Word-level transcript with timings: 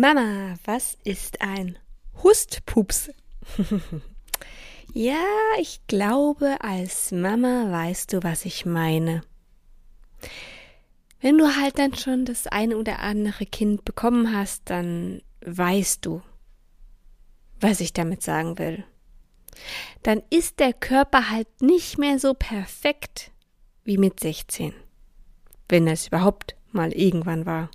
Mama, 0.00 0.54
was 0.64 0.96
ist 1.02 1.40
ein 1.40 1.76
Hustpups? 2.22 3.10
ja, 4.94 5.24
ich 5.58 5.80
glaube, 5.88 6.58
als 6.60 7.10
Mama 7.10 7.66
weißt 7.68 8.12
du, 8.12 8.22
was 8.22 8.44
ich 8.44 8.64
meine. 8.64 9.22
Wenn 11.20 11.36
du 11.36 11.56
halt 11.56 11.80
dann 11.80 11.94
schon 11.94 12.26
das 12.26 12.46
eine 12.46 12.76
oder 12.76 13.00
andere 13.00 13.44
Kind 13.44 13.84
bekommen 13.84 14.32
hast, 14.32 14.70
dann 14.70 15.20
weißt 15.44 16.06
du, 16.06 16.22
was 17.60 17.80
ich 17.80 17.92
damit 17.92 18.22
sagen 18.22 18.56
will. 18.60 18.84
Dann 20.04 20.22
ist 20.30 20.60
der 20.60 20.74
Körper 20.74 21.28
halt 21.28 21.60
nicht 21.60 21.98
mehr 21.98 22.20
so 22.20 22.34
perfekt 22.34 23.32
wie 23.82 23.98
mit 23.98 24.20
16. 24.20 24.74
Wenn 25.68 25.88
es 25.88 26.06
überhaupt 26.06 26.54
mal 26.70 26.92
irgendwann 26.92 27.46
war. 27.46 27.68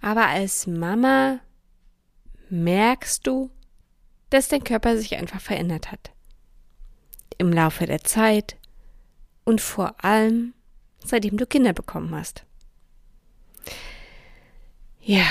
Aber 0.00 0.26
als 0.26 0.66
Mama 0.66 1.40
merkst 2.48 3.26
du, 3.26 3.50
dass 4.30 4.48
dein 4.48 4.64
Körper 4.64 4.96
sich 4.96 5.16
einfach 5.16 5.40
verändert 5.40 5.92
hat. 5.92 6.10
Im 7.38 7.52
Laufe 7.52 7.86
der 7.86 8.02
Zeit 8.04 8.56
und 9.44 9.60
vor 9.60 10.04
allem 10.04 10.54
seitdem 11.04 11.36
du 11.36 11.46
Kinder 11.46 11.72
bekommen 11.72 12.14
hast. 12.14 12.44
Ja. 15.00 15.26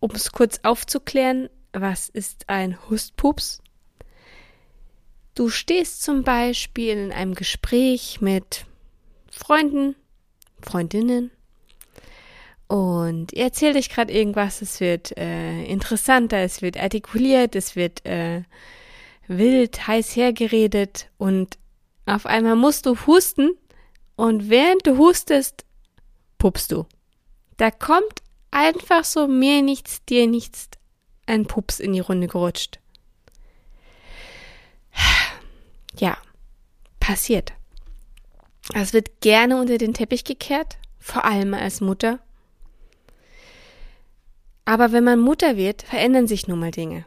Um 0.00 0.10
es 0.12 0.32
kurz 0.32 0.60
aufzuklären, 0.62 1.48
was 1.72 2.08
ist 2.08 2.48
ein 2.48 2.78
Hustpups? 2.88 3.62
Du 5.34 5.48
stehst 5.50 6.02
zum 6.02 6.24
Beispiel 6.24 6.96
in 6.96 7.12
einem 7.12 7.34
Gespräch 7.34 8.20
mit 8.20 8.66
Freunden, 9.30 9.94
Freundinnen 10.60 11.30
und 12.68 13.32
ihr 13.32 13.44
erzählt 13.44 13.76
euch 13.76 13.88
gerade 13.88 14.12
irgendwas, 14.12 14.60
es 14.60 14.80
wird 14.80 15.16
äh, 15.16 15.64
interessanter, 15.64 16.38
es 16.38 16.60
wird 16.60 16.76
artikuliert, 16.76 17.56
es 17.56 17.76
wird 17.76 18.04
äh, 18.04 18.42
wild, 19.26 19.86
heiß 19.86 20.14
hergeredet 20.16 21.10
und 21.16 21.58
auf 22.04 22.26
einmal 22.26 22.56
musst 22.56 22.86
du 22.86 22.96
husten 23.06 23.50
und 24.16 24.50
während 24.50 24.86
du 24.86 24.98
hustest, 24.98 25.64
pupst 26.36 26.72
du. 26.72 26.86
Da 27.56 27.70
kommt 27.70 28.22
einfach 28.50 29.04
so 29.04 29.26
mir 29.26 29.62
nichts, 29.62 30.04
dir 30.04 30.26
nichts 30.26 30.68
ein 31.26 31.46
Pups 31.46 31.80
in 31.80 31.92
die 31.92 32.00
Runde 32.00 32.26
gerutscht. 32.26 32.78
Ja, 35.98 36.16
passiert. 37.00 37.54
Es 38.72 38.92
wird 38.92 39.20
gerne 39.20 39.60
unter 39.60 39.78
den 39.78 39.94
Teppich 39.94 40.22
gekehrt, 40.22 40.76
vor 41.00 41.24
allem 41.24 41.54
als 41.54 41.80
Mutter. 41.80 42.20
Aber 44.68 44.92
wenn 44.92 45.02
man 45.02 45.18
Mutter 45.18 45.56
wird, 45.56 45.80
verändern 45.80 46.26
sich 46.26 46.46
nun 46.46 46.58
mal 46.58 46.70
Dinge. 46.70 47.06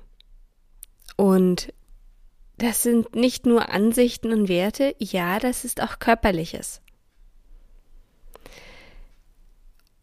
Und 1.15 1.71
das 2.57 2.81
sind 2.81 3.13
nicht 3.13 3.45
nur 3.45 3.69
Ansichten 3.69 4.33
und 4.33 4.49
Werte, 4.49 4.95
ja, 4.97 5.37
das 5.37 5.63
ist 5.63 5.79
auch 5.79 5.99
körperliches. 5.99 6.81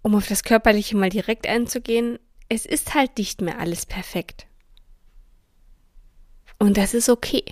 Um 0.03 0.15
auf 0.15 0.29
das 0.29 0.45
Körperliche 0.45 0.97
mal 0.97 1.11
direkt 1.11 1.49
einzugehen, 1.49 2.21
es 2.49 2.65
ist 2.65 2.95
halt 2.95 3.19
nicht 3.19 3.41
mehr 3.41 3.59
alles 3.59 3.87
perfekt. 3.87 4.47
Und 6.61 6.77
das 6.77 6.95
ist 6.95 7.09
okay. 7.09 7.43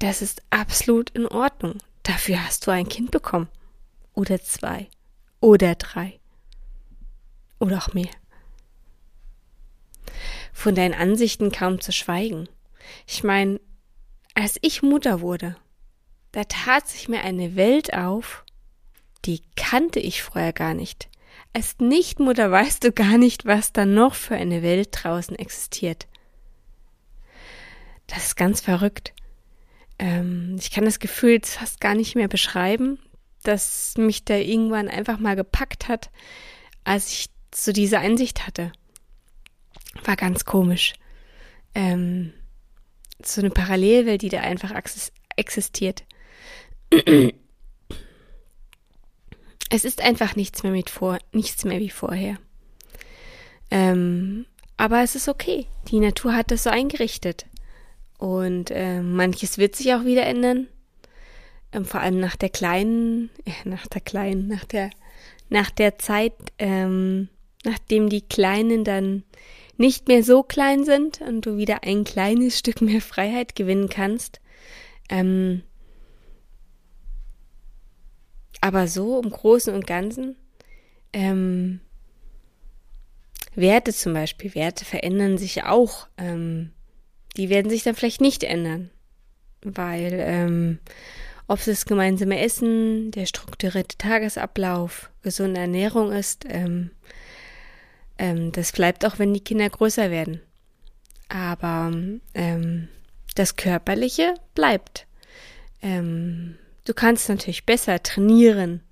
Das 0.00 0.22
ist 0.22 0.42
absolut 0.50 1.10
in 1.10 1.28
Ordnung. 1.28 1.78
Dafür 2.02 2.44
hast 2.44 2.66
du 2.66 2.72
ein 2.72 2.88
Kind 2.88 3.12
bekommen. 3.12 3.48
Oder 4.12 4.42
zwei. 4.42 4.88
Oder 5.38 5.76
drei. 5.76 6.19
Oder 7.60 7.78
auch 7.78 7.94
mehr. 7.94 8.10
Von 10.52 10.74
deinen 10.74 10.94
Ansichten 10.94 11.52
kaum 11.52 11.80
zu 11.80 11.92
schweigen. 11.92 12.48
Ich 13.06 13.22
meine, 13.22 13.60
als 14.34 14.58
ich 14.62 14.82
Mutter 14.82 15.20
wurde, 15.20 15.56
da 16.32 16.44
tat 16.44 16.88
sich 16.88 17.08
mir 17.08 17.22
eine 17.22 17.54
Welt 17.54 17.94
auf, 17.94 18.44
die 19.24 19.42
kannte 19.56 20.00
ich 20.00 20.22
vorher 20.22 20.52
gar 20.52 20.74
nicht. 20.74 21.08
Als 21.52 21.78
Nichtmutter 21.78 22.50
weißt 22.50 22.84
du 22.84 22.92
gar 22.92 23.18
nicht, 23.18 23.44
was 23.44 23.72
da 23.72 23.84
noch 23.84 24.14
für 24.14 24.36
eine 24.36 24.62
Welt 24.62 24.88
draußen 24.92 25.36
existiert. 25.36 26.06
Das 28.06 28.26
ist 28.26 28.36
ganz 28.36 28.60
verrückt. 28.60 29.12
Ähm, 29.98 30.56
ich 30.58 30.70
kann 30.70 30.84
das 30.84 30.98
Gefühl 30.98 31.32
jetzt 31.32 31.56
fast 31.56 31.80
gar 31.80 31.94
nicht 31.94 32.14
mehr 32.14 32.28
beschreiben, 32.28 32.98
dass 33.42 33.94
mich 33.96 34.24
da 34.24 34.36
irgendwann 34.36 34.88
einfach 34.88 35.18
mal 35.18 35.36
gepackt 35.36 35.88
hat, 35.88 36.10
als 36.84 37.12
ich 37.12 37.26
so 37.54 37.72
diese 37.72 37.98
Einsicht 37.98 38.46
hatte. 38.46 38.72
War 40.04 40.16
ganz 40.16 40.44
komisch. 40.44 40.94
Ähm, 41.74 42.32
so 43.22 43.40
eine 43.40 43.50
Parallelwelt, 43.50 44.22
die 44.22 44.28
da 44.28 44.40
einfach 44.40 44.72
existiert. 45.36 46.04
Es 49.72 49.84
ist 49.84 50.02
einfach 50.02 50.34
nichts 50.34 50.64
mehr 50.64 50.72
mit 50.72 50.90
vor, 50.90 51.18
nichts 51.30 51.64
mehr 51.64 51.78
wie 51.78 51.90
vorher. 51.90 52.38
Ähm, 53.70 54.44
aber 54.76 55.02
es 55.04 55.14
ist 55.14 55.28
okay. 55.28 55.66
Die 55.88 56.00
Natur 56.00 56.34
hat 56.34 56.50
das 56.50 56.64
so 56.64 56.70
eingerichtet. 56.70 57.46
Und 58.18 58.72
äh, 58.72 59.00
manches 59.00 59.58
wird 59.58 59.76
sich 59.76 59.94
auch 59.94 60.04
wieder 60.04 60.26
ändern. 60.26 60.66
Ähm, 61.72 61.84
vor 61.84 62.00
allem 62.00 62.18
nach 62.18 62.34
der 62.34 62.48
kleinen, 62.48 63.30
äh, 63.44 63.52
nach 63.68 63.86
der 63.86 64.00
kleinen, 64.00 64.48
nach 64.48 64.64
der, 64.64 64.90
nach 65.48 65.70
der 65.70 65.98
Zeit, 65.98 66.34
ähm, 66.58 67.28
nachdem 67.64 68.08
die 68.08 68.22
Kleinen 68.22 68.84
dann 68.84 69.24
nicht 69.76 70.08
mehr 70.08 70.22
so 70.22 70.42
klein 70.42 70.84
sind 70.84 71.20
und 71.20 71.46
du 71.46 71.56
wieder 71.56 71.84
ein 71.84 72.04
kleines 72.04 72.58
Stück 72.58 72.80
mehr 72.82 73.00
Freiheit 73.00 73.56
gewinnen 73.56 73.88
kannst. 73.88 74.40
Ähm, 75.08 75.62
aber 78.60 78.88
so 78.88 79.20
im 79.20 79.30
Großen 79.30 79.74
und 79.74 79.86
Ganzen, 79.86 80.36
ähm, 81.12 81.80
Werte 83.54 83.92
zum 83.92 84.12
Beispiel, 84.12 84.54
Werte 84.54 84.84
verändern 84.84 85.38
sich 85.38 85.64
auch. 85.64 86.08
Ähm, 86.16 86.72
die 87.36 87.48
werden 87.48 87.70
sich 87.70 87.82
dann 87.82 87.94
vielleicht 87.94 88.20
nicht 88.20 88.44
ändern, 88.44 88.90
weil 89.62 90.12
ähm, 90.20 90.78
ob 91.46 91.58
es 91.58 91.64
das 91.64 91.84
gemeinsame 91.84 92.38
Essen, 92.38 93.10
der 93.10 93.26
strukturierte 93.26 93.98
Tagesablauf, 93.98 95.10
gesunde 95.22 95.60
Ernährung 95.60 96.12
ist, 96.12 96.44
ähm, 96.48 96.90
ähm, 98.20 98.52
das 98.52 98.72
bleibt 98.72 99.04
auch, 99.06 99.18
wenn 99.18 99.32
die 99.32 99.40
Kinder 99.40 99.68
größer 99.68 100.10
werden. 100.10 100.42
Aber 101.30 101.90
ähm, 102.34 102.88
das 103.34 103.56
Körperliche 103.56 104.34
bleibt. 104.54 105.06
Ähm, 105.80 106.56
du 106.84 106.92
kannst 106.92 107.30
natürlich 107.30 107.64
besser 107.64 108.02
trainieren, 108.02 108.82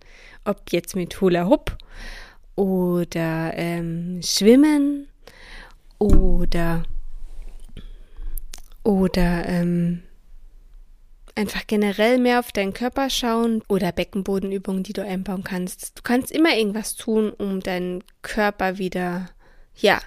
ob 0.44 0.72
jetzt 0.72 0.96
mit 0.96 1.20
Hula 1.20 1.46
Hoop 1.46 1.76
oder 2.56 3.52
ähm, 3.54 4.20
Schwimmen 4.24 5.08
oder 5.98 6.84
oder 8.82 9.46
ähm, 9.46 10.02
einfach 11.38 11.66
generell 11.66 12.18
mehr 12.18 12.40
auf 12.40 12.50
deinen 12.50 12.72
Körper 12.72 13.08
schauen 13.08 13.62
oder 13.68 13.92
Beckenbodenübungen, 13.92 14.82
die 14.82 14.92
du 14.92 15.04
einbauen 15.04 15.44
kannst. 15.44 15.96
Du 15.96 16.02
kannst 16.02 16.32
immer 16.32 16.56
irgendwas 16.56 16.96
tun, 16.96 17.30
um 17.30 17.60
deinen 17.60 18.02
Körper 18.22 18.78
wieder, 18.78 19.30
ja, 19.76 20.00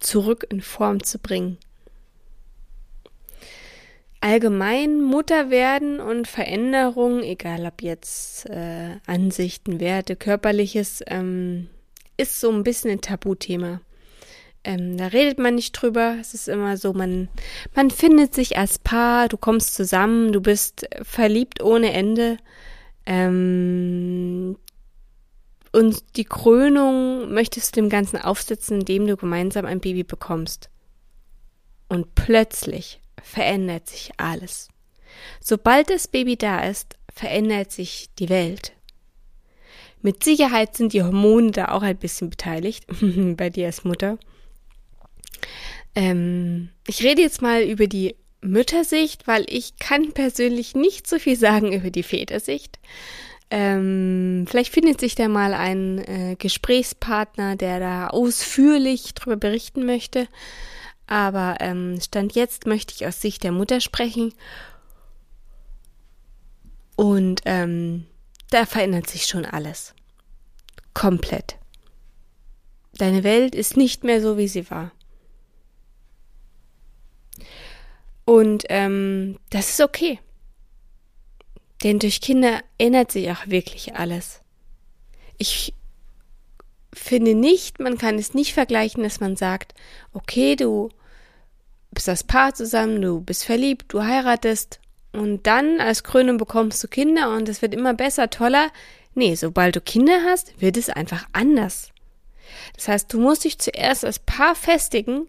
zurück 0.00 0.46
in 0.48 0.62
Form 0.62 1.02
zu 1.02 1.18
bringen. 1.18 1.58
Allgemein 4.20 5.02
Mutter 5.02 5.50
werden 5.50 6.00
und 6.00 6.26
Veränderungen, 6.26 7.22
egal 7.22 7.66
ob 7.66 7.82
jetzt 7.82 8.48
äh, 8.48 8.96
Ansichten, 9.06 9.80
Werte, 9.80 10.16
körperliches, 10.16 11.02
ähm, 11.08 11.68
ist 12.16 12.40
so 12.40 12.50
ein 12.50 12.62
bisschen 12.62 12.90
ein 12.90 13.00
Tabuthema. 13.00 13.80
Ähm, 14.64 14.96
da 14.96 15.08
redet 15.08 15.38
man 15.38 15.56
nicht 15.56 15.72
drüber. 15.72 16.16
Es 16.20 16.34
ist 16.34 16.48
immer 16.48 16.76
so, 16.76 16.92
man, 16.92 17.28
man 17.74 17.90
findet 17.90 18.34
sich 18.34 18.58
als 18.58 18.78
Paar, 18.78 19.28
du 19.28 19.36
kommst 19.36 19.74
zusammen, 19.74 20.32
du 20.32 20.40
bist 20.40 20.86
verliebt 21.02 21.62
ohne 21.62 21.92
Ende. 21.92 22.36
Ähm, 23.06 24.56
und 25.72 26.16
die 26.16 26.24
Krönung 26.24 27.32
möchtest 27.32 27.74
du 27.74 27.80
dem 27.80 27.88
Ganzen 27.88 28.18
aufsetzen, 28.18 28.80
indem 28.80 29.06
du 29.06 29.16
gemeinsam 29.16 29.64
ein 29.64 29.80
Baby 29.80 30.04
bekommst. 30.04 30.68
Und 31.88 32.14
plötzlich 32.14 33.00
verändert 33.22 33.88
sich 33.88 34.12
alles. 34.18 34.68
Sobald 35.40 35.90
das 35.90 36.08
Baby 36.08 36.36
da 36.36 36.60
ist, 36.64 36.96
verändert 37.12 37.72
sich 37.72 38.10
die 38.18 38.28
Welt. 38.28 38.72
Mit 40.02 40.24
Sicherheit 40.24 40.76
sind 40.76 40.92
die 40.92 41.02
Hormone 41.02 41.52
da 41.52 41.68
auch 41.68 41.82
ein 41.82 41.96
bisschen 41.96 42.30
beteiligt, 42.30 42.86
bei 43.36 43.50
dir 43.50 43.66
als 43.66 43.84
Mutter. 43.84 44.18
Ähm, 45.94 46.70
ich 46.86 47.02
rede 47.02 47.22
jetzt 47.22 47.42
mal 47.42 47.62
über 47.62 47.86
die 47.86 48.16
Müttersicht, 48.40 49.26
weil 49.26 49.44
ich 49.48 49.76
kann 49.78 50.12
persönlich 50.12 50.74
nicht 50.74 51.06
so 51.06 51.18
viel 51.18 51.36
sagen 51.36 51.72
über 51.72 51.90
die 51.90 52.02
Vätersicht. 52.02 52.78
Ähm, 53.50 54.46
vielleicht 54.48 54.72
findet 54.72 54.98
sich 54.98 55.14
da 55.14 55.28
mal 55.28 55.52
ein 55.52 55.98
äh, 55.98 56.36
Gesprächspartner, 56.38 57.56
der 57.56 57.80
da 57.80 58.06
ausführlich 58.08 59.14
darüber 59.14 59.36
berichten 59.36 59.84
möchte. 59.84 60.26
Aber 61.06 61.56
ähm, 61.60 62.00
Stand 62.00 62.34
jetzt 62.34 62.66
möchte 62.66 62.94
ich 62.94 63.06
aus 63.06 63.20
Sicht 63.20 63.44
der 63.44 63.52
Mutter 63.52 63.80
sprechen. 63.80 64.32
Und 66.96 67.42
ähm, 67.44 68.06
da 68.50 68.64
verändert 68.64 69.08
sich 69.08 69.26
schon 69.26 69.44
alles. 69.44 69.94
Komplett. 70.94 71.56
Deine 72.94 73.24
Welt 73.24 73.54
ist 73.54 73.76
nicht 73.76 74.04
mehr 74.04 74.20
so, 74.20 74.38
wie 74.38 74.48
sie 74.48 74.70
war. 74.70 74.92
Und 78.24 78.64
ähm, 78.68 79.38
das 79.50 79.70
ist 79.70 79.80
okay. 79.80 80.18
Denn 81.82 81.98
durch 81.98 82.20
Kinder 82.20 82.60
ändert 82.78 83.10
sich 83.10 83.30
auch 83.30 83.46
wirklich 83.46 83.96
alles. 83.96 84.40
Ich 85.38 85.74
finde 86.92 87.34
nicht, 87.34 87.80
man 87.80 87.98
kann 87.98 88.18
es 88.18 88.34
nicht 88.34 88.54
vergleichen, 88.54 89.02
dass 89.02 89.20
man 89.20 89.36
sagt, 89.36 89.74
okay, 90.12 90.56
du 90.56 90.90
bist 91.90 92.08
das 92.08 92.24
Paar 92.24 92.54
zusammen, 92.54 93.02
du 93.02 93.20
bist 93.20 93.44
verliebt, 93.44 93.86
du 93.88 94.02
heiratest 94.02 94.80
und 95.12 95.46
dann 95.46 95.80
als 95.80 96.04
Krönung 96.04 96.38
bekommst 96.38 96.82
du 96.82 96.88
Kinder 96.88 97.34
und 97.34 97.48
es 97.48 97.60
wird 97.60 97.74
immer 97.74 97.94
besser, 97.94 98.30
toller. 98.30 98.70
Nee, 99.14 99.34
sobald 99.34 99.76
du 99.76 99.80
Kinder 99.80 100.22
hast, 100.24 100.60
wird 100.60 100.76
es 100.76 100.88
einfach 100.88 101.26
anders. 101.32 101.90
Das 102.74 102.88
heißt, 102.88 103.12
du 103.12 103.20
musst 103.20 103.44
dich 103.44 103.58
zuerst 103.58 104.04
als 104.04 104.18
Paar 104.18 104.54
festigen, 104.54 105.26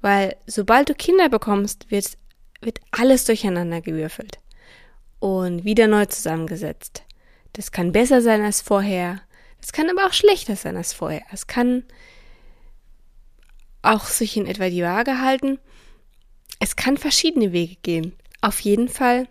weil 0.00 0.36
sobald 0.46 0.88
du 0.88 0.94
Kinder 0.94 1.28
bekommst, 1.28 1.90
wird, 1.90 2.16
wird 2.60 2.80
alles 2.90 3.24
durcheinander 3.24 3.80
gewürfelt 3.80 4.38
und 5.18 5.64
wieder 5.64 5.86
neu 5.86 6.06
zusammengesetzt. 6.06 7.04
Das 7.52 7.72
kann 7.72 7.92
besser 7.92 8.22
sein 8.22 8.42
als 8.42 8.60
vorher. 8.60 9.20
Das 9.60 9.72
kann 9.72 9.90
aber 9.90 10.06
auch 10.06 10.12
schlechter 10.12 10.56
sein 10.56 10.76
als 10.76 10.92
vorher. 10.92 11.22
Es 11.32 11.46
kann 11.46 11.84
auch 13.82 14.06
sich 14.06 14.36
in 14.36 14.46
etwa 14.46 14.68
die 14.68 14.82
Waage 14.82 15.20
halten. 15.20 15.58
Es 16.58 16.76
kann 16.76 16.96
verschiedene 16.96 17.52
Wege 17.52 17.76
gehen. 17.82 18.14
Auf 18.40 18.60
jeden 18.60 18.88
Fall 18.88 19.28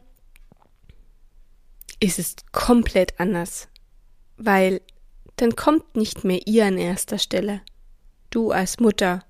ist 1.99 2.19
es 2.19 2.35
komplett 2.51 3.19
anders, 3.19 3.67
weil 4.37 4.81
dann 5.35 5.55
kommt 5.55 5.95
nicht 5.95 6.23
mehr 6.23 6.45
ihr 6.45 6.65
an 6.65 6.77
erster 6.77 7.17
Stelle. 7.17 7.61
Du 8.29 8.51
als 8.51 8.79
Mutter 8.79 9.23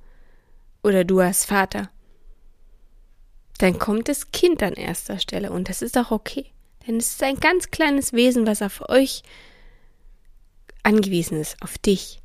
oder 0.83 1.03
du 1.03 1.19
als 1.19 1.45
Vater 1.45 1.89
dann 3.59 3.77
kommt 3.77 4.07
das 4.07 4.31
Kind 4.31 4.63
an 4.63 4.73
erster 4.73 5.19
Stelle 5.19 5.51
und 5.51 5.69
das 5.69 5.81
ist 5.81 5.97
auch 5.97 6.11
okay. 6.11 6.45
Denn 6.87 6.95
es 6.95 7.11
ist 7.11 7.23
ein 7.23 7.35
ganz 7.35 7.69
kleines 7.71 8.13
Wesen, 8.13 8.47
was 8.47 8.61
auf 8.61 8.89
euch 8.89 9.21
angewiesen 10.81 11.39
ist, 11.39 11.61
auf 11.61 11.77
dich. 11.77 12.21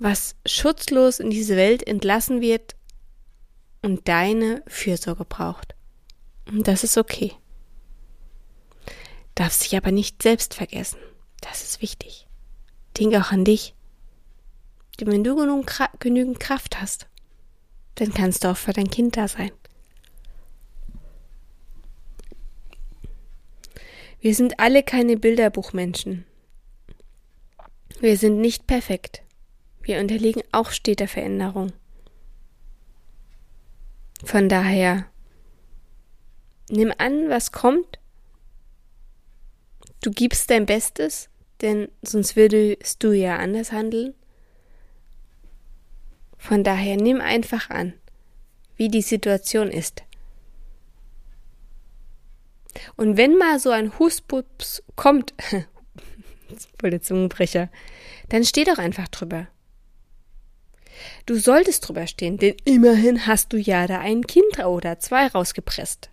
Was 0.00 0.34
schutzlos 0.44 1.20
in 1.20 1.30
diese 1.30 1.56
Welt 1.56 1.86
entlassen 1.86 2.40
wird 2.40 2.74
und 3.80 4.08
deine 4.08 4.64
Fürsorge 4.66 5.24
braucht. 5.24 5.76
Und 6.50 6.66
das 6.66 6.82
ist 6.82 6.98
okay. 6.98 7.32
Darfst 9.36 9.64
dich 9.64 9.76
aber 9.76 9.92
nicht 9.92 10.22
selbst 10.22 10.54
vergessen. 10.54 10.98
Das 11.40 11.62
ist 11.62 11.80
wichtig. 11.82 12.26
Denk 12.98 13.14
auch 13.14 13.30
an 13.30 13.44
dich. 13.44 13.74
Denn 15.00 15.08
wenn 15.08 15.24
du 15.24 15.36
genügend 16.00 16.40
Kraft 16.40 16.80
hast, 16.80 17.06
dann 17.96 18.12
kannst 18.12 18.44
du 18.44 18.48
auch 18.48 18.56
für 18.56 18.72
dein 18.72 18.90
Kind 18.90 19.16
da 19.16 19.28
sein. 19.28 19.50
Wir 24.20 24.34
sind 24.34 24.58
alle 24.58 24.82
keine 24.82 25.16
Bilderbuchmenschen. 25.16 26.24
Wir 28.00 28.16
sind 28.16 28.40
nicht 28.40 28.66
perfekt. 28.66 29.22
Wir 29.82 30.00
unterliegen 30.00 30.42
auch 30.52 30.70
steter 30.70 31.06
Veränderung. 31.08 31.72
Von 34.24 34.48
daher, 34.48 35.06
nimm 36.68 36.92
an, 36.98 37.28
was 37.28 37.52
kommt. 37.52 38.00
Du 40.02 40.10
gibst 40.10 40.50
dein 40.50 40.66
Bestes, 40.66 41.28
denn 41.60 41.88
sonst 42.02 42.34
würdest 42.34 43.02
du 43.02 43.12
ja 43.12 43.36
anders 43.36 43.70
handeln. 43.70 44.14
Von 46.38 46.64
daher 46.64 46.96
nimm 46.96 47.20
einfach 47.20 47.68
an, 47.70 47.92
wie 48.76 48.88
die 48.88 49.02
Situation 49.02 49.68
ist. 49.68 50.02
Und 52.96 53.16
wenn 53.16 53.36
mal 53.36 53.58
so 53.58 53.70
ein 53.70 53.98
Huspups 53.98 54.82
kommt, 54.96 55.34
voll 56.80 56.90
der 56.90 57.02
Zungenbrecher, 57.02 57.68
dann 58.28 58.44
steh 58.44 58.64
doch 58.64 58.78
einfach 58.78 59.08
drüber. 59.08 59.48
Du 61.26 61.36
solltest 61.36 61.86
drüber 61.86 62.06
stehen, 62.06 62.38
denn 62.38 62.56
immerhin 62.64 63.26
hast 63.26 63.52
du 63.52 63.56
ja 63.56 63.86
da 63.86 64.00
ein 64.00 64.26
Kind 64.26 64.58
oder 64.64 64.98
zwei 64.98 65.26
rausgepresst. 65.26 66.10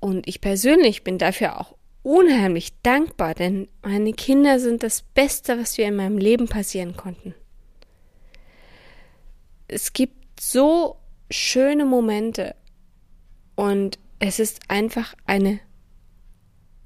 Und 0.00 0.28
ich 0.28 0.40
persönlich 0.40 1.02
bin 1.04 1.18
dafür 1.18 1.60
auch 1.60 1.76
unheimlich 2.02 2.80
dankbar, 2.82 3.34
denn 3.34 3.68
meine 3.82 4.12
Kinder 4.12 4.60
sind 4.60 4.82
das 4.82 5.02
Beste, 5.02 5.58
was 5.58 5.78
mir 5.78 5.88
in 5.88 5.96
meinem 5.96 6.18
Leben 6.18 6.46
passieren 6.48 6.96
konnten. 6.96 7.34
Es 9.68 9.92
gibt 9.92 10.40
so 10.40 10.96
schöne 11.30 11.84
Momente 11.84 12.54
und 13.56 13.98
es 14.18 14.38
ist 14.38 14.60
einfach 14.68 15.14
eine 15.26 15.60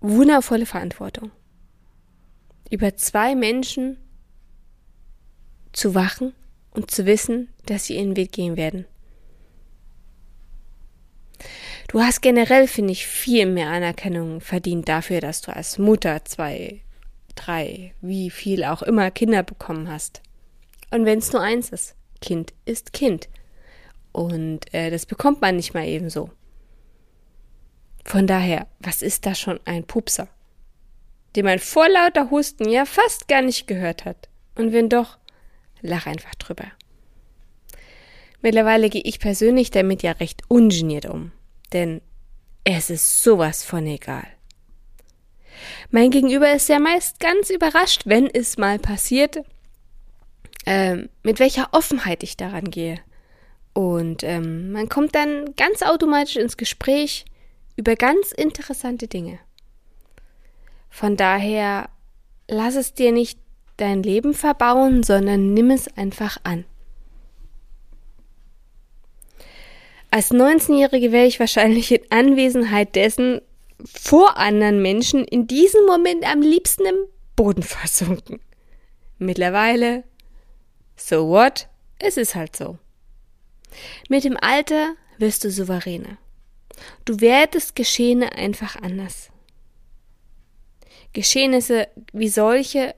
wundervolle 0.01 0.67
Verantwortung, 0.67 1.31
über 2.71 2.97
zwei 2.97 3.35
Menschen 3.35 3.99
zu 5.73 5.95
wachen 5.95 6.35
und 6.71 6.91
zu 6.91 7.07
wissen, 7.07 7.49
dass 7.67 7.87
sie 7.87 7.97
ihren 7.97 8.17
Weg 8.17 8.33
gehen 8.33 8.57
werden. 8.57 8.87
Du 11.89 12.01
hast 12.01 12.21
generell, 12.21 12.67
finde 12.67 12.93
ich, 12.93 13.07
viel 13.07 13.47
mehr 13.47 13.69
Anerkennung 13.69 14.41
verdient 14.41 14.89
dafür, 14.89 15.21
dass 15.21 15.41
du 15.41 15.55
als 15.55 15.79
Mutter 15.79 16.25
zwei, 16.25 16.83
drei, 17.35 17.95
wie 18.03 18.31
viel 18.31 18.65
auch 18.65 18.83
immer 18.83 19.11
Kinder 19.11 19.43
bekommen 19.43 19.89
hast. 19.89 20.23
Und 20.91 21.07
wenn 21.07 21.19
es 21.19 21.33
nur 21.33 21.41
eins 21.41 21.71
ist, 21.71 21.95
Kind 22.21 22.53
ist 22.65 22.93
Kind. 22.93 23.29
Und 24.13 24.73
äh, 24.75 24.91
das 24.91 25.07
bekommt 25.07 25.41
man 25.41 25.57
nicht 25.57 25.75
mal 25.75 25.87
ebenso. 25.87 26.31
Von 28.05 28.27
daher, 28.27 28.67
was 28.81 29.03
ist 29.03 29.27
da 29.27 29.35
schon 29.35 29.61
ein 29.65 29.85
Pupser? 29.85 30.29
Den 31.37 31.45
man 31.45 31.59
vor 31.59 31.89
lauter 31.89 32.31
Husten 32.31 32.69
ja 32.69 32.85
fast 32.85 33.29
gar 33.29 33.43
nicht 33.43 33.67
gehört 33.67 34.05
hat. 34.05 34.29
Und 34.55 34.73
wenn 34.73 34.89
doch, 34.89 35.19
lach 35.83 36.07
einfach 36.07 36.35
drüber. 36.37 36.65
Mittlerweile 38.41 38.89
gehe 38.89 39.03
ich 39.03 39.21
persönlich 39.21 39.71
damit 39.71 40.03
ja 40.03 40.13
recht 40.13 40.43
ungeniert 40.49 41.07
um. 41.07 41.33
Denn 41.73 42.01
es 42.65 42.91
ist 42.91 43.23
sowas 43.23 43.63
von 43.63 43.87
egal. 43.87 44.27
Mein 45.91 46.11
Gegenüber 46.11 46.53
ist 46.53 46.69
ja 46.69 46.79
meist 46.79 47.21
ganz 47.21 47.51
überrascht, 47.51 48.03
wenn 48.05 48.27
es 48.27 48.59
mal 48.59 48.79
passiert, 48.79 49.43
ähm, 50.71 51.09
mit 51.23 51.41
welcher 51.41 51.71
Offenheit 51.73 52.23
ich 52.23 52.37
daran 52.37 52.71
gehe. 52.71 53.01
Und 53.73 54.23
ähm, 54.23 54.71
man 54.71 54.91
kommt 54.91 55.15
dann 55.15 55.55
ganz 55.57 55.81
automatisch 55.81 56.37
ins 56.37 56.59
Gespräch, 56.59 57.25
über 57.77 57.97
ganz 57.97 58.33
interessante 58.33 59.09
Dinge. 59.09 59.39
Von 60.91 61.17
daher 61.17 61.89
lass 62.49 62.75
es 62.75 62.93
dir 62.93 63.13
nicht 63.13 63.39
dein 63.79 64.03
Leben 64.03 64.35
verbauen, 64.35 65.03
sondern 65.05 65.55
nimm 65.55 65.71
es 65.71 65.89
einfach 65.97 66.37
an. 66.43 66.67
Als 70.11 70.33
19-Jährige 70.33 71.13
wäre 71.13 71.27
ich 71.27 71.41
wahrscheinlich 71.41 71.93
in 71.93 72.03
Anwesenheit 72.11 72.95
dessen 72.95 73.41
vor 73.87 74.37
anderen 74.37 74.83
Menschen 74.83 75.25
in 75.25 75.47
diesem 75.47 75.87
Moment 75.87 76.31
am 76.31 76.43
liebsten 76.43 76.85
im 76.85 76.97
Boden 77.37 77.63
versunken. 77.63 78.41
Mittlerweile 79.19 80.05
So 80.99 81.29
what? 81.29 81.69
Es 81.99 82.17
ist 82.17 82.35
halt 82.35 82.55
so. 82.57 82.79
Mit 84.09 84.25
dem 84.25 84.37
Alter 84.37 84.95
wirst 85.17 85.45
du 85.45 85.51
souveräner. 85.51 86.19
Du 87.05 87.21
wertest 87.21 87.77
Geschehene 87.77 88.33
einfach 88.33 88.77
anders. 88.77 89.31
Geschehnisse 91.13 91.89
wie 92.13 92.29
solche 92.29 92.95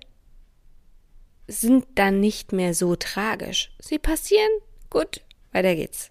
sind 1.47 1.87
dann 1.95 2.21
nicht 2.21 2.53
mehr 2.53 2.75
so 2.75 2.97
tragisch. 2.97 3.71
Sie 3.79 3.99
passieren, 3.99 4.51
gut, 4.89 5.21
weiter 5.53 5.75
geht's. 5.75 6.11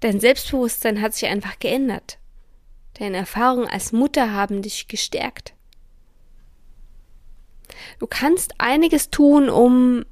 Dein 0.00 0.20
Selbstbewusstsein 0.20 1.00
hat 1.00 1.14
sich 1.14 1.28
einfach 1.28 1.58
geändert. 1.58 2.18
Deine 2.94 3.18
Erfahrungen 3.18 3.68
als 3.68 3.92
Mutter 3.92 4.32
haben 4.32 4.62
dich 4.62 4.88
gestärkt. 4.88 5.54
Du 7.98 8.06
kannst 8.06 8.54
einiges 8.58 9.10
tun, 9.10 9.48
um 9.48 10.04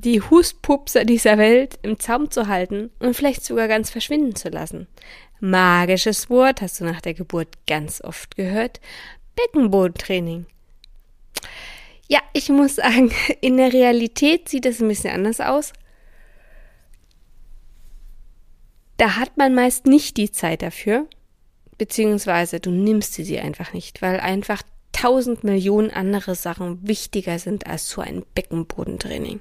die 0.00 0.20
Hustpupser 0.20 1.04
dieser 1.04 1.38
Welt 1.38 1.78
im 1.82 1.98
Zaum 1.98 2.30
zu 2.30 2.46
halten 2.46 2.90
und 3.00 3.14
vielleicht 3.14 3.44
sogar 3.44 3.68
ganz 3.68 3.90
verschwinden 3.90 4.34
zu 4.34 4.48
lassen. 4.48 4.86
Magisches 5.40 6.30
Wort 6.30 6.62
hast 6.62 6.80
du 6.80 6.84
nach 6.84 7.00
der 7.00 7.14
Geburt 7.14 7.48
ganz 7.66 8.00
oft 8.02 8.36
gehört. 8.36 8.80
Beckenbodentraining. 9.36 10.46
Ja, 12.08 12.20
ich 12.32 12.48
muss 12.48 12.76
sagen, 12.76 13.12
in 13.40 13.56
der 13.56 13.72
Realität 13.72 14.48
sieht 14.48 14.66
es 14.66 14.80
ein 14.80 14.88
bisschen 14.88 15.14
anders 15.14 15.40
aus. 15.40 15.72
Da 18.96 19.16
hat 19.16 19.36
man 19.36 19.54
meist 19.54 19.86
nicht 19.86 20.16
die 20.16 20.32
Zeit 20.32 20.62
dafür, 20.62 21.06
beziehungsweise 21.76 22.58
du 22.58 22.70
nimmst 22.70 23.14
sie, 23.14 23.38
einfach 23.38 23.72
nicht, 23.72 24.02
weil 24.02 24.18
einfach 24.18 24.62
tausend 24.90 25.44
Millionen 25.44 25.92
andere 25.92 26.34
Sachen 26.34 26.86
wichtiger 26.86 27.38
sind 27.38 27.68
als 27.68 27.88
so 27.88 28.00
ein 28.00 28.24
Beckenbodentraining. 28.34 29.40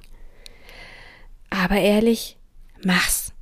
Aber 1.49 1.75
ehrlich, 1.75 2.37
mach's. 2.83 3.33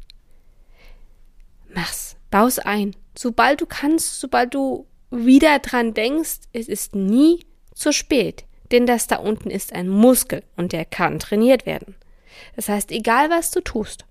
Mach's. 1.73 2.15
Bau's 2.31 2.59
ein. 2.59 2.95
Sobald 3.17 3.61
du 3.61 3.65
kannst, 3.65 4.19
sobald 4.19 4.53
du 4.53 4.87
wieder 5.11 5.59
dran 5.59 5.93
denkst, 5.93 6.41
es 6.53 6.67
ist 6.67 6.95
nie 6.95 7.45
zu 7.73 7.91
spät. 7.91 8.45
Denn 8.71 8.85
das 8.85 9.07
da 9.07 9.17
unten 9.17 9.49
ist 9.49 9.73
ein 9.73 9.87
Muskel 9.87 10.43
und 10.57 10.73
der 10.73 10.85
kann 10.85 11.19
trainiert 11.19 11.65
werden. 11.65 11.95
Das 12.55 12.67
heißt, 12.67 12.91
egal 12.91 13.29
was 13.29 13.51
du 13.51 13.61
tust, 13.61 14.05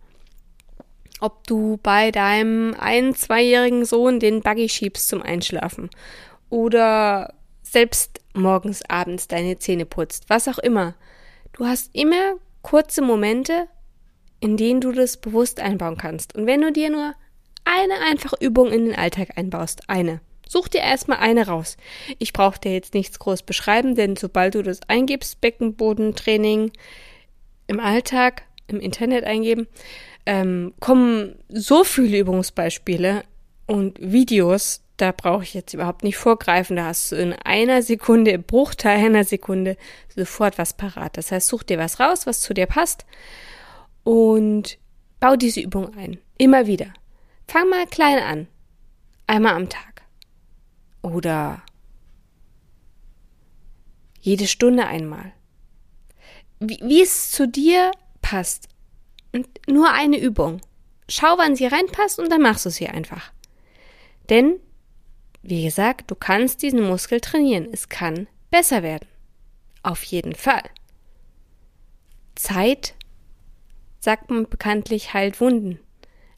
ob 1.21 1.47
du 1.47 1.79
bei 1.83 2.11
deinem 2.11 2.75
ein-, 2.79 3.15
zweijährigen 3.15 3.85
Sohn 3.85 4.21
den 4.21 4.43
Buggy 4.43 4.69
schiebst 4.69 5.09
zum 5.09 5.23
Einschlafen 5.23 5.91
oder 6.51 7.35
selbst 7.63 8.21
morgens, 8.35 8.83
abends 8.89 9.29
deine 9.29 9.59
Zähne 9.59 9.87
putzt, 9.87 10.25
was 10.29 10.49
auch 10.49 10.59
immer. 10.59 10.95
Du 11.53 11.67
hast 11.67 11.95
immer 11.95 12.35
kurze 12.63 13.03
Momente, 13.03 13.69
in 14.41 14.57
denen 14.57 14.81
du 14.81 14.93
das 14.93 15.17
bewusst 15.17 15.61
einbauen 15.61 15.97
kannst. 15.97 16.35
Und 16.35 16.47
wenn 16.47 16.61
du 16.61 16.73
dir 16.73 16.91
nur 16.91 17.15
eine 17.65 17.95
einfache 18.09 18.37
Übung 18.41 18.71
in 18.71 18.87
den 18.87 18.95
Alltag 18.95 19.37
einbaust, 19.37 19.89
eine, 19.89 20.21
such 20.47 20.69
dir 20.69 20.81
erstmal 20.81 21.19
eine 21.19 21.47
raus. 21.47 21.77
Ich 22.19 22.33
brauche 22.33 22.61
dir 22.61 22.73
jetzt 22.73 22.95
nichts 22.95 23.19
groß 23.19 23.43
beschreiben, 23.43 23.95
denn 23.95 24.17
sobald 24.17 24.55
du 24.55 24.63
das 24.63 24.81
eingibst, 24.89 25.41
Beckenbodentraining 25.41 26.73
im 27.67 27.81
Alltag, 27.81 28.43
im 28.67 28.81
Internet 28.81 29.25
eingeben, 29.25 29.67
ähm, 30.27 30.75
kommen 30.81 31.37
so 31.49 31.85
viele 31.85 32.19
Übungsbeispiele 32.19 33.25
und 33.67 33.99
Videos, 34.01 34.83
da 34.97 35.13
brauche 35.13 35.43
ich 35.43 35.55
jetzt 35.55 35.75
überhaupt 35.75 36.05
nicht 36.05 36.17
vorgreifen. 36.17 36.77
Da 36.77 36.87
hast 36.87 37.11
du 37.11 37.17
in 37.17 37.33
einer 37.33 37.83
Sekunde, 37.83 38.31
im 38.31 38.45
Bruchteil 38.45 39.05
einer 39.05 39.25
Sekunde 39.25 39.77
sofort 40.15 40.57
was 40.57 40.77
parat. 40.77 41.17
Das 41.17 41.33
heißt, 41.33 41.49
such 41.49 41.65
dir 41.65 41.79
was 41.79 41.99
raus, 41.99 42.27
was 42.27 42.41
zu 42.41 42.55
dir 42.55 42.67
passt 42.67 43.05
und 44.05 44.79
bau 45.21 45.37
diese 45.37 45.61
Übung 45.61 45.95
ein. 45.97 46.19
Immer 46.39 46.67
wieder. 46.67 46.93
Fang 47.49 47.69
mal 47.69 47.87
klein 47.87 48.23
an. 48.23 48.49
Einmal 49.27 49.55
am 49.55 49.69
Tag. 49.69 50.03
Oder 51.03 51.63
jede 54.21 54.47
Stunde 54.47 54.87
einmal. 54.87 55.33
Wie, 56.61 56.79
wie 56.83 57.03
es 57.03 57.31
zu 57.31 57.49
dir 57.49 57.91
passt. 58.23 58.69
Und 59.33 59.49
nur 59.69 59.91
eine 59.91 60.19
Übung. 60.19 60.61
Schau, 61.09 61.37
wann 61.37 61.57
sie 61.57 61.67
reinpasst 61.67 62.19
und 62.19 62.31
dann 62.31 62.41
machst 62.41 62.65
du 62.65 62.71
sie 62.71 62.89
einfach. 62.89 63.33
Denn, 64.31 64.59
wie 65.43 65.65
gesagt, 65.65 66.11
du 66.11 66.15
kannst 66.15 66.63
diesen 66.63 66.83
Muskel 66.83 67.21
trainieren. 67.21 67.69
Es 67.73 67.89
kann 67.89 68.27
besser 68.51 68.83
werden. 68.83 69.09
Auf 69.83 70.03
jeden 70.05 70.35
Fall. 70.35 70.63
Zeit, 72.35 72.95
sagt 74.05 74.31
man 74.31 74.47
bekanntlich, 74.49 75.15
heilt 75.15 75.41
Wunden. 75.41 75.81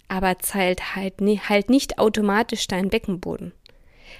Aber 0.08 0.38
Zeit 0.38 0.94
heilt, 0.94 1.20
heilt 1.20 1.68
nicht 1.68 1.98
automatisch 1.98 2.68
deinen 2.68 2.90
Beckenboden. 2.90 3.52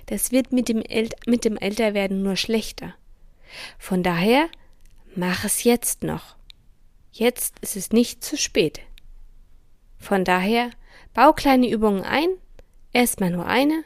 Das 0.07 0.33
wird 0.33 0.53
mit 0.53 0.69
dem, 0.69 0.83
mit 1.27 1.45
dem 1.45 1.57
Älterwerden 1.57 2.23
nur 2.25 2.35
schlechter. 2.35 2.95
Von 3.79 4.03
daher, 4.03 4.49
mach 5.15 5.45
es 5.45 5.63
jetzt 5.63 6.03
noch. 6.03 6.35
Jetzt 7.13 7.61
ist 7.61 7.77
es 7.77 7.93
nicht 7.93 8.25
zu 8.25 8.37
spät. 8.37 8.81
Von 9.97 10.25
daher, 10.25 10.71
bau 11.15 11.33
kleine 11.33 11.71
Übungen 11.71 12.03
ein, 12.03 12.29
erstmal 12.93 13.31
nur 13.31 13.47
eine, 13.47 13.85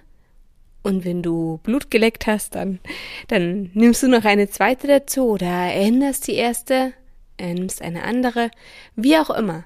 und 0.82 1.04
wenn 1.04 1.22
du 1.22 1.60
Blut 1.62 1.90
geleckt 1.90 2.26
hast, 2.26 2.54
dann, 2.54 2.80
dann 3.28 3.70
nimmst 3.74 4.02
du 4.02 4.08
noch 4.08 4.24
eine 4.24 4.48
zweite 4.48 4.86
dazu 4.86 5.28
oder 5.28 5.74
änderst 5.74 6.26
die 6.26 6.34
erste, 6.36 6.94
äh, 7.40 7.54
nimmst 7.54 7.82
eine 7.82 8.04
andere, 8.04 8.50
wie 8.94 9.16
auch 9.16 9.30
immer. 9.30 9.64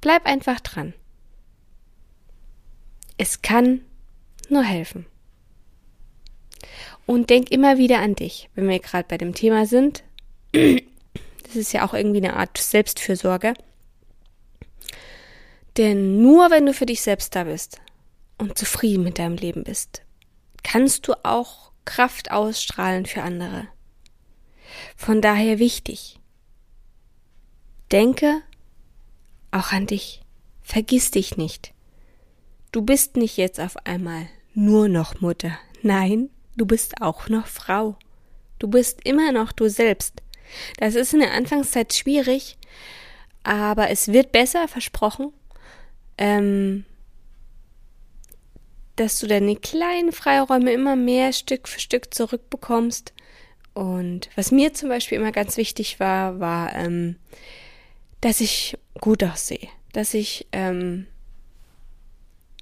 Bleib 0.00 0.26
einfach 0.26 0.60
dran. 0.60 0.94
Es 3.16 3.42
kann 3.42 3.80
nur 4.48 4.62
helfen. 4.62 5.06
Und 7.06 7.30
denk 7.30 7.50
immer 7.50 7.78
wieder 7.78 8.00
an 8.00 8.14
dich, 8.14 8.50
wenn 8.54 8.68
wir 8.68 8.78
gerade 8.78 9.06
bei 9.08 9.18
dem 9.18 9.34
Thema 9.34 9.66
sind. 9.66 10.04
Das 10.52 11.56
ist 11.56 11.72
ja 11.72 11.86
auch 11.86 11.94
irgendwie 11.94 12.18
eine 12.18 12.36
Art 12.36 12.58
Selbstfürsorge. 12.58 13.54
Denn 15.78 16.20
nur 16.20 16.50
wenn 16.50 16.66
du 16.66 16.74
für 16.74 16.86
dich 16.86 17.00
selbst 17.00 17.34
da 17.34 17.44
bist 17.44 17.80
und 18.36 18.58
zufrieden 18.58 19.04
mit 19.04 19.18
deinem 19.18 19.36
Leben 19.36 19.64
bist, 19.64 20.02
kannst 20.62 21.08
du 21.08 21.14
auch 21.24 21.72
Kraft 21.84 22.30
ausstrahlen 22.30 23.06
für 23.06 23.22
andere. 23.22 23.68
Von 24.96 25.22
daher 25.22 25.58
wichtig. 25.58 26.18
Denke 27.92 28.42
auch 29.50 29.72
an 29.72 29.86
dich. 29.86 30.22
Vergiss 30.62 31.10
dich 31.10 31.36
nicht. 31.36 31.72
Du 32.72 32.82
bist 32.82 33.16
nicht 33.16 33.36
jetzt 33.38 33.60
auf 33.60 33.76
einmal 33.86 34.28
nur 34.54 34.88
noch 34.88 35.20
Mutter. 35.20 35.58
Nein, 35.82 36.28
du 36.56 36.66
bist 36.66 37.00
auch 37.00 37.28
noch 37.28 37.46
Frau. 37.46 37.96
Du 38.58 38.68
bist 38.68 39.00
immer 39.04 39.32
noch 39.32 39.52
du 39.52 39.68
selbst. 39.70 40.22
Das 40.78 40.94
ist 40.94 41.14
in 41.14 41.20
der 41.20 41.32
Anfangszeit 41.32 41.94
schwierig, 41.94 42.58
aber 43.42 43.90
es 43.90 44.08
wird 44.08 44.32
besser, 44.32 44.68
versprochen. 44.68 45.32
Ähm, 46.18 46.84
dass 48.96 49.20
du 49.20 49.26
deine 49.28 49.54
kleinen 49.56 50.12
Freiräume 50.12 50.72
immer 50.72 50.96
mehr 50.96 51.32
Stück 51.32 51.68
für 51.68 51.80
Stück 51.80 52.12
zurückbekommst. 52.12 53.12
Und 53.74 54.28
was 54.34 54.50
mir 54.50 54.74
zum 54.74 54.88
Beispiel 54.88 55.18
immer 55.18 55.30
ganz 55.30 55.56
wichtig 55.56 56.00
war, 56.00 56.40
war, 56.40 56.74
ähm, 56.74 57.16
dass 58.20 58.40
ich 58.40 58.76
gut 59.00 59.22
aussehe, 59.22 59.68
dass 59.92 60.14
ich 60.14 60.46
ähm, 60.52 61.06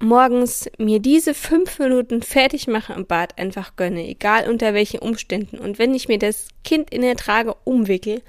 morgens 0.01 0.69
mir 0.77 0.99
diese 0.99 1.33
fünf 1.33 1.79
Minuten 1.79 2.21
fertig 2.21 2.67
mache 2.67 2.93
im 2.93 3.05
Bad 3.05 3.37
einfach 3.37 3.75
gönne, 3.75 4.07
egal 4.07 4.49
unter 4.49 4.73
welchen 4.73 4.99
Umständen. 4.99 5.57
Und 5.57 5.79
wenn 5.79 5.93
ich 5.93 6.07
mir 6.07 6.19
das 6.19 6.49
Kind 6.63 6.91
in 6.91 7.01
der 7.01 7.15
Trage 7.15 7.55
umwickel 7.63 8.21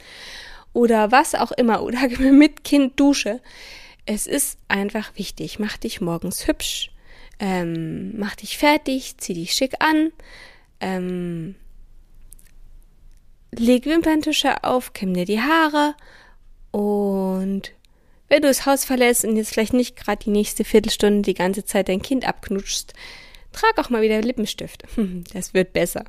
oder 0.73 1.13
was 1.13 1.35
auch 1.35 1.53
immer 1.53 1.83
oder 1.83 2.09
mit 2.19 2.65
Kind 2.65 2.99
dusche, 2.99 3.41
es 4.07 4.27
ist 4.27 4.59
einfach 4.69 5.13
wichtig. 5.17 5.59
Mach 5.59 5.77
dich 5.77 6.01
morgens 6.01 6.47
hübsch, 6.47 6.91
ähm, 7.39 8.19
mach 8.19 8.37
dich 8.37 8.57
fertig, 8.57 9.19
zieh 9.19 9.35
dich 9.35 9.53
schick 9.53 9.75
an, 9.81 10.13
ähm, 10.81 11.55
leg 13.53 13.85
Wimperntusche 13.85 14.65
auf, 14.65 14.95
kämm 14.95 15.13
dir 15.13 15.27
die 15.27 15.43
Haare 15.43 15.95
und 16.71 17.73
wenn 18.29 18.43
du 18.43 18.49
das 18.49 18.67
Haus 18.67 18.85
verlässt 18.85 19.25
und 19.25 19.37
jetzt 19.37 19.53
vielleicht 19.53 19.73
nicht 19.73 19.97
gerade 19.97 20.25
die 20.25 20.31
nächste 20.31 20.65
Viertelstunde 20.65 21.23
die 21.23 21.35
ganze 21.35 21.65
Zeit 21.65 21.89
dein 21.89 22.03
Kind 22.03 22.27
abknutschst, 22.27 22.93
trag 23.53 23.79
auch 23.79 23.91
mal 23.91 24.03
wieder 24.03 24.21
Lippenstift. 24.21 24.85
Das 25.33 25.55
wird 25.55 25.73
besser. 25.73 26.05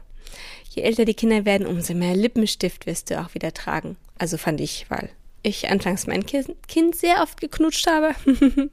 Je 0.69 0.83
älter 0.83 1.05
die 1.05 1.13
Kinder 1.13 1.45
werden, 1.45 1.65
umso 1.65 1.93
mehr 1.93 2.15
Lippenstift 2.15 2.85
wirst 2.85 3.09
du 3.09 3.19
auch 3.19 3.33
wieder 3.33 3.53
tragen. 3.53 3.97
Also 4.17 4.37
fand 4.37 4.61
ich, 4.61 4.85
weil 4.89 5.09
ich 5.41 5.69
anfangs 5.69 6.05
mein 6.07 6.25
Kind 6.25 6.95
sehr 6.95 7.23
oft 7.23 7.39
geknutscht 7.39 7.87
habe. 7.87 8.13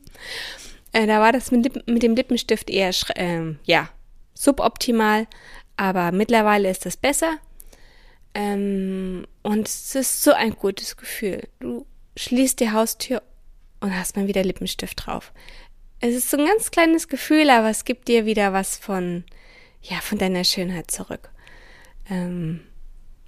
äh, 0.92 1.06
da 1.06 1.20
war 1.20 1.32
das 1.32 1.50
mit, 1.50 1.62
Lippen, 1.64 1.82
mit 1.86 2.02
dem 2.02 2.16
Lippenstift 2.16 2.68
eher, 2.68 2.90
äh, 3.14 3.54
ja, 3.64 3.88
suboptimal. 4.34 5.26
Aber 5.76 6.12
mittlerweile 6.12 6.70
ist 6.70 6.84
das 6.84 6.96
besser. 6.96 7.38
Ähm, 8.34 9.26
und 9.46 9.68
es 9.68 9.94
ist 9.94 10.24
so 10.24 10.32
ein 10.32 10.56
gutes 10.56 10.96
Gefühl. 10.96 11.46
Du 11.60 11.86
schließt 12.16 12.58
die 12.58 12.72
Haustür 12.72 13.22
und 13.78 13.96
hast 13.96 14.16
mal 14.16 14.26
wieder 14.26 14.42
Lippenstift 14.42 15.06
drauf. 15.06 15.32
Es 16.00 16.16
ist 16.16 16.30
so 16.30 16.36
ein 16.36 16.46
ganz 16.46 16.72
kleines 16.72 17.06
Gefühl, 17.06 17.48
aber 17.50 17.70
es 17.70 17.84
gibt 17.84 18.08
dir 18.08 18.26
wieder 18.26 18.52
was 18.52 18.76
von, 18.76 19.22
ja, 19.82 19.98
von 20.00 20.18
deiner 20.18 20.42
Schönheit 20.42 20.90
zurück. 20.90 21.30
Ähm, 22.10 22.66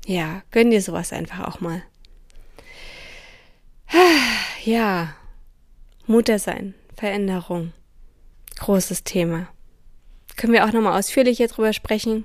ja, 0.07 0.43
gönn 0.51 0.73
dir 0.73 0.83
sowas 0.83 1.13
einfach 1.13 1.47
auch 1.47 1.61
mal. 1.61 1.83
Ja, 4.65 5.15
Mutter 6.07 6.41
sein, 6.41 6.75
Veränderung, 6.97 7.73
großes 8.59 9.05
Thema. 9.05 9.47
Können 10.37 10.53
wir 10.53 10.65
auch 10.65 10.73
nochmal 10.73 10.99
ausführlicher 10.99 11.47
drüber 11.47 11.73
sprechen? 11.73 12.25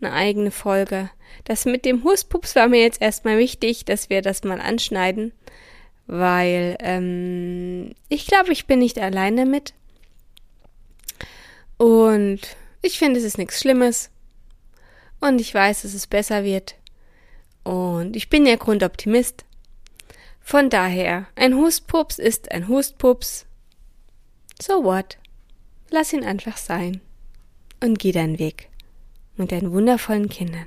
Eine 0.00 0.12
eigene 0.12 0.50
Folge. 0.50 1.10
Das 1.44 1.64
mit 1.64 1.84
dem 1.84 2.04
Huspups 2.04 2.56
war 2.56 2.68
mir 2.68 2.80
jetzt 2.80 3.02
erstmal 3.02 3.38
wichtig, 3.38 3.84
dass 3.84 4.10
wir 4.10 4.22
das 4.22 4.44
mal 4.44 4.60
anschneiden, 4.60 5.32
weil 6.06 6.76
ähm, 6.80 7.94
ich 8.08 8.26
glaube, 8.26 8.52
ich 8.52 8.66
bin 8.66 8.78
nicht 8.78 8.98
allein 8.98 9.36
damit. 9.36 9.74
Und 11.76 12.40
ich 12.82 12.98
finde, 12.98 13.18
es 13.18 13.24
ist 13.24 13.38
nichts 13.38 13.60
Schlimmes. 13.60 14.10
Und 15.20 15.40
ich 15.40 15.54
weiß, 15.54 15.82
dass 15.82 15.94
es 15.94 16.06
besser 16.06 16.44
wird. 16.44 16.76
Und 17.62 18.14
ich 18.14 18.28
bin 18.28 18.46
ja 18.46 18.56
Grundoptimist. 18.56 19.44
Von 20.40 20.68
daher, 20.68 21.26
ein 21.34 21.54
Hustpups 21.56 22.18
ist 22.18 22.52
ein 22.52 22.68
Hustpups. 22.68 23.46
So 24.60 24.84
what? 24.84 25.18
Lass 25.90 26.12
ihn 26.12 26.24
einfach 26.24 26.58
sein. 26.58 27.00
Und 27.82 27.98
geh 27.98 28.12
deinen 28.12 28.38
Weg. 28.38 28.68
Mit 29.36 29.52
deinen 29.52 29.72
wundervollen 29.72 30.28
Kindern. 30.28 30.66